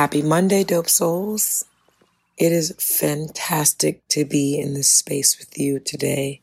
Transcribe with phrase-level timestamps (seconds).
[0.00, 1.69] Happy Monday, Dope Souls.
[2.40, 6.40] It is fantastic to be in this space with you today.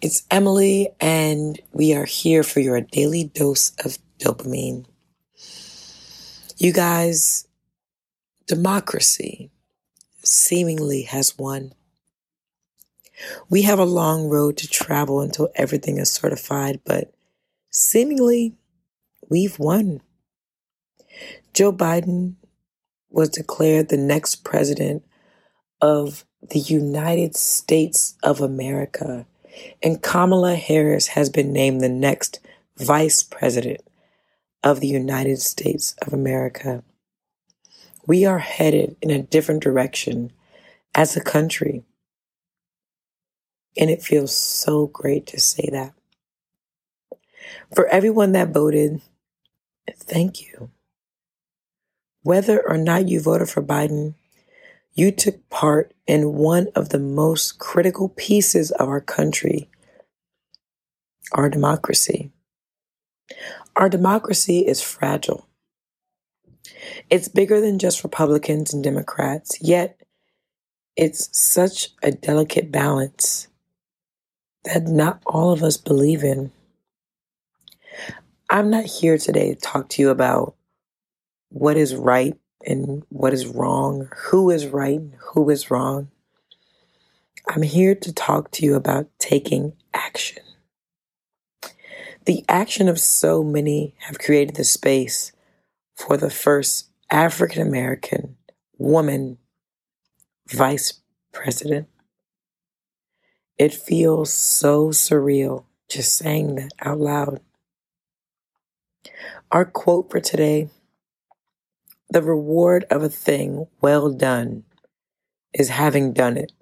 [0.00, 4.86] It's Emily, and we are here for your daily dose of dopamine.
[6.56, 7.46] You guys,
[8.46, 9.50] democracy
[10.22, 11.74] seemingly has won.
[13.50, 17.12] We have a long road to travel until everything is certified, but
[17.68, 18.54] seemingly
[19.28, 20.00] we've won.
[21.52, 22.36] Joe Biden
[23.10, 25.04] was declared the next president
[25.80, 29.26] of the United States of America,
[29.82, 32.40] and Kamala Harris has been named the next
[32.76, 33.80] vice president
[34.62, 36.82] of the United States of America.
[38.06, 40.32] We are headed in a different direction
[40.94, 41.84] as a country,
[43.76, 45.94] and it feels so great to say that.
[47.74, 49.00] For everyone that voted,
[49.96, 50.70] thank you.
[52.22, 54.14] Whether or not you voted for Biden,
[55.00, 59.70] you took part in one of the most critical pieces of our country,
[61.32, 62.30] our democracy.
[63.74, 65.48] Our democracy is fragile.
[67.08, 69.98] It's bigger than just Republicans and Democrats, yet
[70.96, 73.48] it's such a delicate balance
[74.64, 76.52] that not all of us believe in.
[78.50, 80.56] I'm not here today to talk to you about
[81.48, 85.00] what is right and what is wrong, who is right
[85.32, 86.10] who is wrong.
[87.48, 90.42] I'm here to talk to you about taking action.
[92.26, 95.32] The action of so many have created the space
[95.94, 98.36] for the first African American
[98.78, 99.38] woman
[100.48, 101.00] vice
[101.32, 101.88] president.
[103.58, 107.40] It feels so surreal just saying that out loud.
[109.50, 110.70] Our quote for today
[112.10, 114.64] the reward of a thing well done
[115.54, 116.52] is having done it.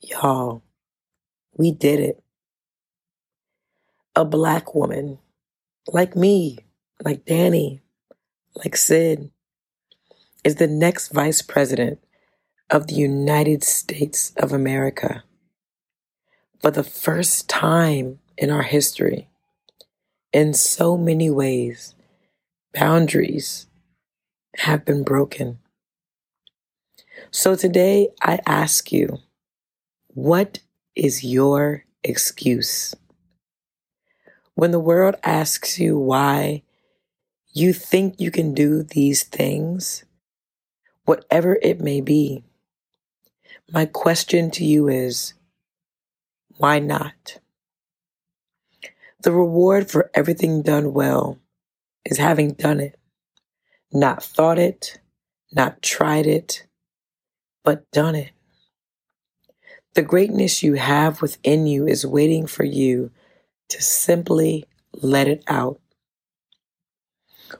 [0.00, 0.62] Y'all,
[1.56, 2.22] we did it.
[4.14, 5.18] A black woman,
[5.88, 6.58] like me,
[7.02, 7.82] like Danny,
[8.54, 9.30] like Sid,
[10.44, 11.98] is the next vice president
[12.70, 15.24] of the United States of America.
[16.60, 19.28] For the first time in our history,
[20.32, 21.94] in so many ways,
[22.74, 23.66] boundaries
[24.58, 25.58] have been broken.
[27.30, 29.18] So today I ask you,
[30.08, 30.60] what
[30.94, 32.94] is your excuse?
[34.54, 36.62] When the world asks you why
[37.52, 40.04] you think you can do these things,
[41.04, 42.44] whatever it may be,
[43.70, 45.34] my question to you is,
[46.56, 47.38] why not?
[49.22, 51.38] The reward for everything done well
[52.04, 52.98] is having done it
[53.92, 54.98] not thought it,
[55.52, 56.66] not tried it,
[57.64, 58.30] but done it.
[59.94, 63.10] The greatness you have within you is waiting for you
[63.70, 65.80] to simply let it out.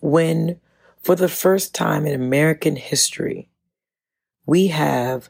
[0.00, 0.60] When,
[1.02, 3.48] for the first time in American history,
[4.46, 5.28] we have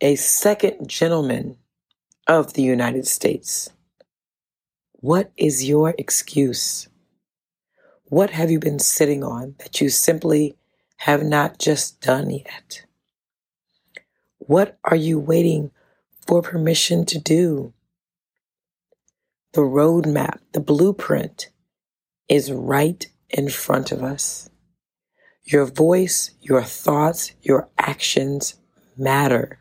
[0.00, 1.56] a second gentleman
[2.26, 3.70] of the United States,
[4.92, 6.88] what is your excuse?
[8.14, 10.54] What have you been sitting on that you simply
[10.98, 12.84] have not just done yet?
[14.38, 15.72] What are you waiting
[16.24, 17.74] for permission to do?
[19.54, 21.50] The roadmap, the blueprint
[22.28, 24.48] is right in front of us.
[25.42, 28.54] Your voice, your thoughts, your actions
[28.96, 29.58] matter.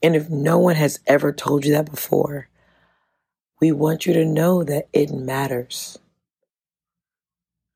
[0.00, 2.48] And if no one has ever told you that before,
[3.60, 5.98] we want you to know that it matters.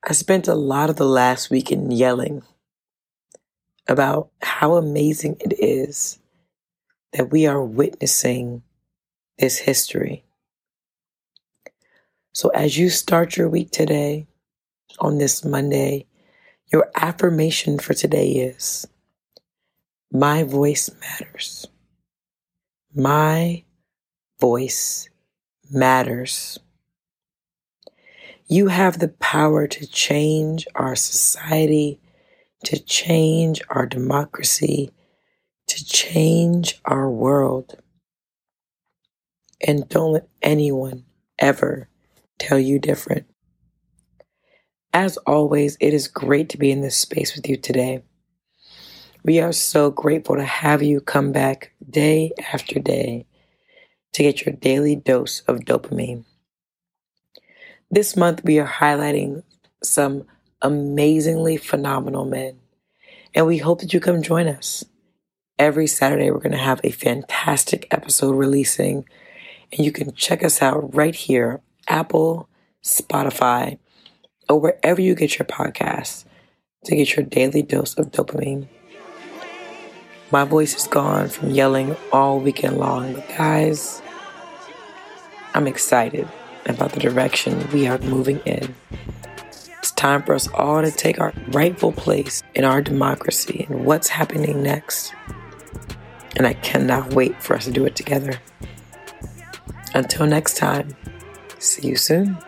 [0.04, 2.42] I spent a lot of the last weekend yelling
[3.86, 6.18] about how amazing it is
[7.12, 8.62] that we are witnessing
[9.38, 10.24] this history.
[12.32, 14.26] So, as you start your week today,
[14.98, 16.06] on this Monday,
[16.72, 18.86] your affirmation for today is
[20.10, 21.66] My voice matters.
[22.94, 23.64] My
[24.40, 25.08] voice
[25.70, 26.58] matters.
[28.52, 31.98] You have the power to change our society,
[32.64, 34.92] to change our democracy,
[35.68, 37.80] to change our world.
[39.66, 41.06] And don't let anyone
[41.38, 41.88] ever
[42.38, 43.24] tell you different.
[44.92, 48.02] As always, it is great to be in this space with you today.
[49.24, 53.24] We are so grateful to have you come back day after day
[54.12, 56.26] to get your daily dose of dopamine.
[57.94, 59.42] This month, we are highlighting
[59.82, 60.24] some
[60.62, 62.58] amazingly phenomenal men,
[63.34, 64.82] and we hope that you come join us.
[65.58, 69.04] Every Saturday, we're going to have a fantastic episode releasing,
[69.70, 72.48] and you can check us out right here Apple,
[72.82, 73.78] Spotify,
[74.48, 76.24] or wherever you get your podcasts
[76.86, 78.68] to get your daily dose of dopamine.
[80.30, 84.00] My voice is gone from yelling all weekend long, but guys,
[85.52, 86.26] I'm excited
[86.66, 88.74] about the direction we are moving in.
[89.78, 94.08] It's time for us all to take our rightful place in our democracy and what's
[94.08, 95.12] happening next.
[96.36, 98.40] And I cannot wait for us to do it together.
[99.94, 100.96] Until next time,
[101.58, 102.38] see you soon.